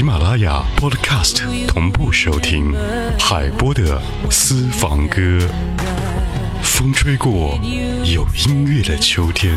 [0.00, 2.72] 喜马拉雅 Podcast 同步收听
[3.18, 4.00] 海波的
[4.30, 5.46] 私房歌。
[6.62, 7.60] 风吹过
[8.06, 9.54] 有音乐的秋天。